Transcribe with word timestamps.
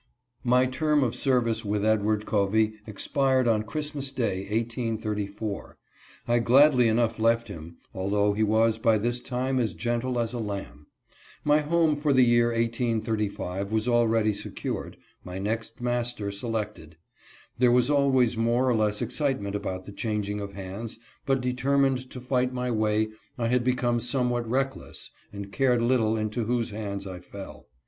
MY 0.43 0.65
term 0.65 1.03
of 1.03 1.13
service 1.13 1.63
with 1.63 1.85
Edward 1.85 2.25
Covey 2.25 2.73
expired 2.87 3.47
on 3.47 3.61
Christmas 3.61 4.09
day, 4.11 4.39
1834. 4.49 5.77
I 6.27 6.39
gladly 6.39 6.87
enough 6.87 7.19
left 7.19 7.47
him, 7.49 7.77
although 7.93 8.33
he 8.33 8.41
was 8.41 8.79
by 8.79 8.97
this 8.97 9.21
time 9.21 9.59
as 9.59 9.75
gentle 9.75 10.17
as 10.17 10.33
a 10.33 10.39
lamb. 10.39 10.87
My 11.43 11.59
home 11.59 11.95
for 11.95 12.13
the 12.13 12.23
year 12.25 12.47
1835 12.47 13.71
was 13.71 13.87
already 13.87 14.33
secured, 14.33 14.97
my 15.23 15.37
next 15.37 15.79
master 15.81 16.31
selected. 16.31 16.97
There 17.59 17.71
was 17.71 17.91
always 17.91 18.35
more 18.35 18.67
or 18.67 18.75
less 18.75 19.03
excite 19.03 19.39
ment 19.39 19.55
about 19.55 19.85
the 19.85 19.91
changing 19.91 20.41
of 20.41 20.53
hands, 20.53 20.97
but 21.27 21.41
determined 21.41 22.09
to 22.09 22.19
fight 22.19 22.51
my 22.51 22.71
way, 22.71 23.09
I 23.37 23.49
had 23.49 23.63
become 23.63 23.99
somewhat 23.99 24.49
reckless 24.49 25.11
and 25.31 25.51
cared 25.51 25.83
little 25.83 26.17
into 26.17 26.45
whose 26.45 26.71
hands 26.71 27.05
I 27.05 27.19
fell. 27.19 27.67